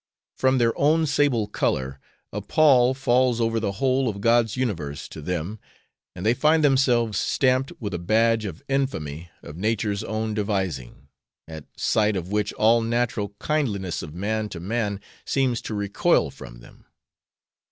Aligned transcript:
From 0.35 0.57
their 0.57 0.75
own 0.79 1.05
sable 1.05 1.45
colour, 1.45 1.99
a 2.33 2.41
pall 2.41 2.95
falls 2.95 3.39
over 3.39 3.59
the 3.59 3.73
whole 3.73 4.09
of 4.09 4.19
God's 4.19 4.57
universe 4.57 5.07
to 5.09 5.21
them, 5.21 5.59
and 6.15 6.25
they 6.25 6.33
find 6.33 6.63
themselves 6.63 7.19
stamped 7.19 7.71
with 7.79 7.93
a 7.93 7.99
badge 7.99 8.43
of 8.45 8.63
infamy 8.67 9.29
of 9.43 9.57
Nature's 9.57 10.03
own 10.03 10.33
devising, 10.33 11.09
at 11.47 11.65
sight 11.77 12.15
of 12.15 12.31
which 12.31 12.51
all 12.53 12.81
natural 12.81 13.35
kindliness 13.39 14.01
of 14.01 14.15
man 14.15 14.49
to 14.49 14.59
man 14.59 14.99
seems 15.23 15.61
to 15.61 15.75
recoil 15.75 16.31
from 16.31 16.61
them. 16.61 16.85